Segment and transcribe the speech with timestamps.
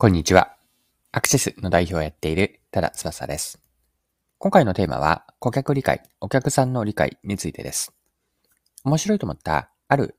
[0.00, 0.56] こんにちは。
[1.12, 3.60] アクセスの代表をやっている多田翼です。
[4.38, 7.92] 今回のテーマは、顧客理解、お客さんの理解についてです。
[8.82, 10.16] 面白いと思ったある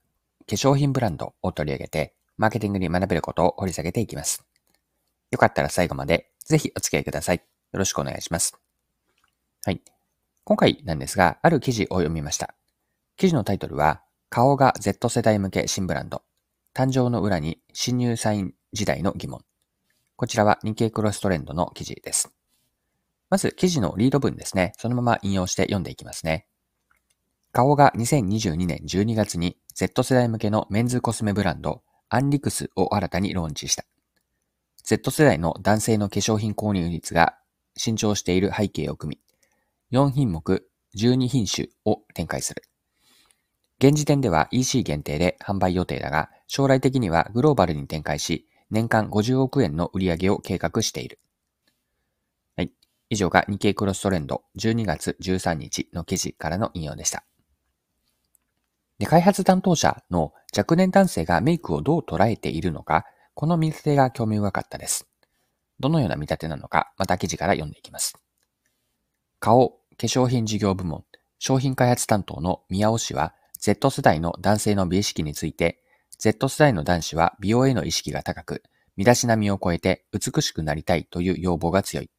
[0.48, 4.46] 化粧品ブランドを取り上げて、マーケティングに学べることを掘り下げていきます。
[5.31, 7.38] よかったら最後までぜひお付き合いください。
[7.38, 8.56] よろしくお願いします。
[9.66, 9.82] はい。
[10.44, 12.54] 今回なんですが、ある記事を読みました。
[13.18, 16.22] 記事のタイトルは、顔が Z 世代向け新ブランド。
[16.76, 19.41] 誕生の裏に新入社員時代の疑問。
[20.22, 22.32] こちらは日経クロストレンドの記事です。
[23.32, 24.74] まず記事のリード文ですね。
[24.78, 26.46] そのまま引用して読んでいきますね。
[27.52, 33.84] 顔が2022年12月に Z 世代向けのメンズコスメブランドアンリクスを新たにローンチした。
[34.84, 37.36] Z 世代の男性の化粧品購入率が
[37.76, 39.18] 伸長している背景を組
[39.92, 42.62] み、4品目12品種を展開する。
[43.80, 51.20] 現時点では EC 限定で販売予定だが、将来的にはグローバルに展開し、年間50億円の売り上げを計画している。
[52.55, 52.72] はい。
[53.10, 57.24] 以上が日経クロストレンド12月13日の記事からの引用でした。
[58.98, 65.08] で開発担当者の若年男性がメイクをどう捉えているのか、この見立てが興味深かったです。
[65.80, 68.16] どのような見立てなのか、また記事から読んでいきます。
[69.39, 71.03] 顔、化粧品事業部門、
[71.39, 75.80] 商品開発担当の宮尾氏は、Z 世代の男性の美意識について、
[76.22, 78.61] Z 世代の男子は美容への意識が高く、
[78.95, 82.11] 身だしなみを超えて美しくなりたいという要望が強い。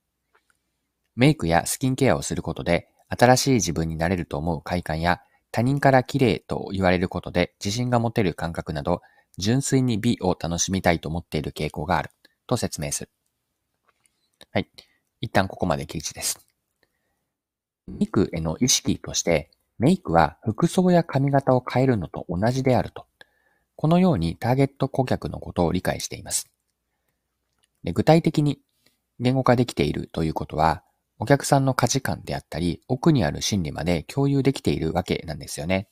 [1.15, 5.21] メイクやスキンケアをすることで、新しい自分になれると思う快感や、
[5.53, 9.03] 他人から綺麗と言われることで自信が持てる感覚など、
[9.39, 12.11] 純粋に美を楽しみたいと思っている傾向がある、
[12.49, 13.11] と説明する。
[14.51, 14.69] はい。
[15.21, 16.45] 一旦ここまで記事です。
[17.87, 23.07] メイクへの意識として、メイクは服装や髪型を変えるのと同じであると
[23.83, 26.49] このようにターゲット顧客のことを理解しています。
[27.83, 28.61] で具体的に
[29.19, 30.85] 言語化できているということは、
[31.19, 35.89] お客さんの価値観であったり、奥にある心理まで共有できているわけなんですよね。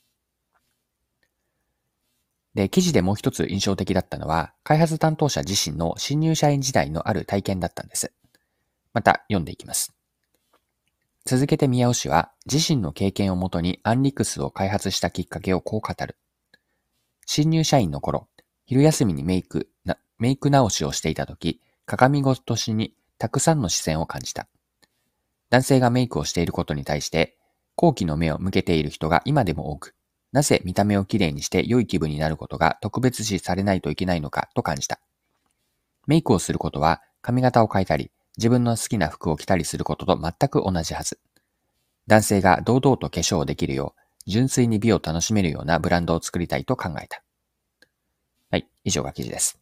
[2.55, 8.13] で、記事でもう一つ印象的だったのは、開発担当者自身の新入社員時代のある体験だったんです。
[8.93, 9.93] また読んでいきます。
[11.25, 16.17] 続けて宮尾氏は、自身の経験をもとにアンリクスを開発したきっかけをこう語る。
[17.33, 18.27] 新入社員の頃、
[18.67, 19.69] 昼休みにメイク、
[20.19, 24.49] メイク直しをしていた時、鏡越しにたくさんの視線を感じた。
[25.49, 27.39] 男性がメイクをしていることに対して、
[27.77, 29.95] 好奇の目を向けている人が今でも多く、
[30.33, 34.99] なぜ見た目をきれいにして良い気分になることが特別視されないといけないのかと感じた。
[36.09, 41.21] メイクをすることは髪型を変えたり、自分の好きな服を着たりすることと全く同じはず。
[42.09, 47.23] 男性が堂々と化粧をできるよう、純粋に美を楽しめるようなブランドを作りたいと考えた。
[48.51, 49.61] はい、以上が記事です。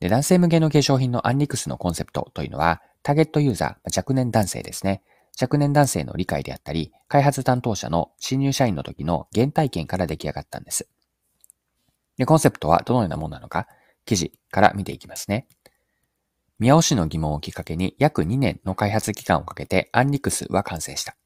[0.00, 5.02] で男性向けの化粧品のアンリクスのコンセプトというのは、ターゲットユーザー、若年男性ですね。
[5.40, 10.88] 若年男性の理解であったり、開発担当者の新入社員の時の原体験から出来上がったんです。
[12.18, 13.68] で、コンセプトはどのようなものなのか、
[14.04, 15.46] 記事から見ていきますね。
[16.58, 21.16] 宮尾氏の疑問をきっかけに約2年の開発期間をかけてアンリクスは完成した。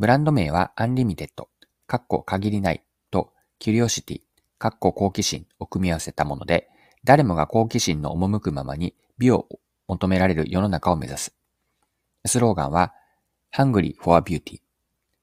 [0.00, 1.50] ブランド名は Unlimited、
[1.86, 4.20] カッコ限りないと Curiosity、
[4.56, 6.70] カッコ好奇心を組み合わせたもので、
[7.04, 9.46] 誰もが好奇心の赴くままに美を
[9.88, 11.36] 求められる世の中を目指す。
[12.24, 12.94] スローガンは、
[13.54, 14.62] Hungry for Beauty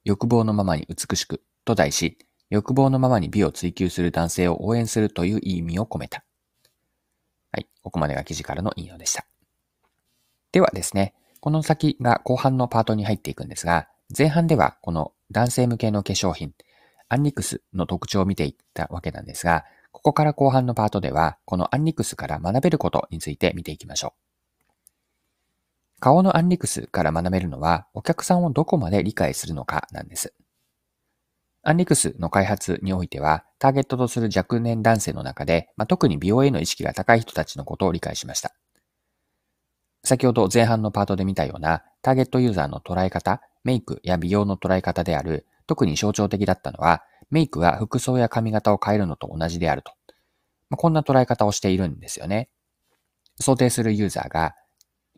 [0.04, 2.20] 欲望のままに美しくと題し、
[2.52, 6.24] 欲望のままに美を追求する男性を応援するという意味を込めた。
[7.52, 7.68] はい。
[7.82, 9.26] ここまでが記事からの引用でした。
[10.52, 16.54] ではですね、この先が後半のパートに入っていくんですが、前半ではこの男性向けの化粧品、
[17.10, 24.28] アンニクスの特徴を見ていったわけなんですが、ここから後半のパートでは、このアンニクスから学べることについて見ていきましょう。
[26.00, 30.34] 顔のアンニクスから学べるのは、お客さんをどこまで理解するのかなんです。
[31.64, 38.54] アンリクスの開発においては、ターゲットとする若年男性の中で、まあ、特に美容への意識が高い人たちのことを理解しました。
[40.08, 49.92] 先ほど前半のパートで見たようなターゲットユーザーの捉え方、メイクや美容の捉え方である、特に象徴的だったのは、メイクは服装や髪型を変えるのと同じであると。
[50.70, 52.50] まあ、こんな捉え方をしているんですよね。
[53.38, 54.56] 想定するユーザーが、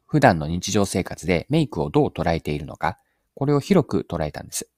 [0.07, 2.97] 普段の日常生活でメイクをどう捉えているのか、
[3.35, 4.71] これを広く捉えたんです。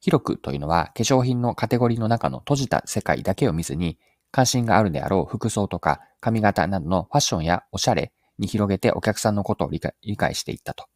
[0.00, 3.98] 広くというのは化粧品のカテゴリーの中の閉じた世界だけを見ずに、
[4.30, 10.86] 関心があるであろう服装とか髪型などのファッションやおしゃれに広げてお客さんのことを理解していったと。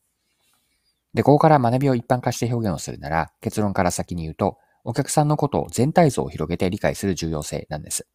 [1.14, 8.06] で、ここから学びを一般化して表現をするなら、結論から先に言うと、お客さんのことを全体像を広げて理解する重要性なんです。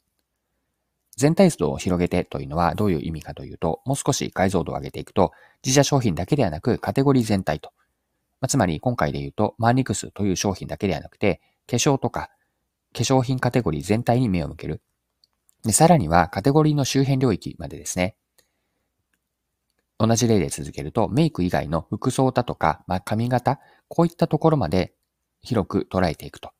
[1.17, 5.31] 全体像を広げてというのはどういう意味かというと、もう少し解像度を上げていくと、
[5.63, 7.71] 自社商品だけではなくカテゴリー全体と。
[8.41, 12.29] まあ、つまり今回で言うと、マーニクスという商品だけではなくて、化粧とか
[12.95, 14.81] 化粧品カテゴリー全体に目を向ける。
[15.63, 18.15] で、さらにはカテゴリーの周辺領域までですね。
[19.97, 24.93] 同じ例で続けると、メイク以外の服装だとか、まあ、髪型、こういったところまで
[25.41, 26.51] 広く捉えていくと。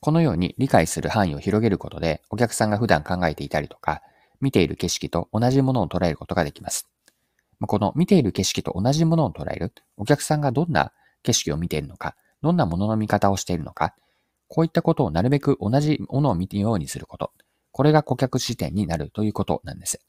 [0.00, 4.02] このように理解する範囲を広げることで、お客さんが普段考えていたりとか、
[4.40, 6.88] 見ている景色と同じものを捉えることができます。
[7.60, 10.92] この見ている景色と同じものを捉える、お客さんがどんな
[11.22, 13.94] 景色を見ているのか、どんなものの見方をしているのか、
[14.48, 17.32] こういったことをなるべく同じものを見るようにすること。
[17.72, 20.00] これが顧客視点になるということなんです。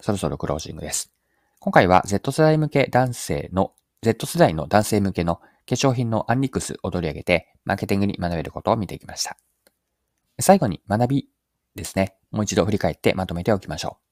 [0.00, 1.12] そろそろクロージングです。
[1.58, 3.72] 今回は Z 世代向け男性の、
[4.02, 9.36] Z 世代の男性向けの化粧品のアンリックスを取り上げて、マーケティングに学べることを見ていきました。
[10.38, 11.28] 最後に学び
[11.74, 12.14] ですね。
[12.30, 14.06] もう一度振り返ってまとめておきましょう。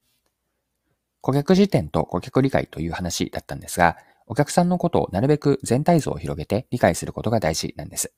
[1.21, 3.97] 顧客視点と顧客理解という話だったんですが、
[4.27, 8.13] お客さんのことをなるべく全体像を広げて理解することが大事なんです。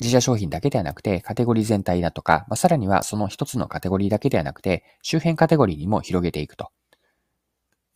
[0.00, 6.70] 自社商品だけではなくて、カテゴリー全体だとか、まあ、さらにはその一つのカテゴリーだけではなくて、周辺カテゴリーにも広げていくと。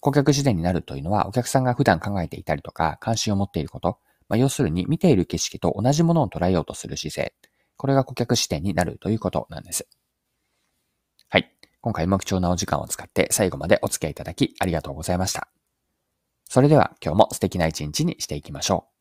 [0.00, 3.98] 顧客視点になるというのは、お客さんが普段考えていたりとか、関心を持っていること、
[4.28, 7.34] まあ、要するに見ている景色と同じものを捉えようとする姿勢。
[7.76, 9.88] これが顧客視点になるということなんです。
[11.28, 11.52] はい。
[11.80, 15.48] 今回も貴重なお時間を使って最後までお付き合いいただきありがとうございました。
[16.44, 18.97] それでは今日も素敵な一日にしていきましょう。